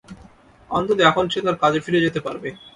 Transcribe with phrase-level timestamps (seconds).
[0.69, 2.49] অন্তত এখন সে তার কাজে ফিরে যেতে পারবে।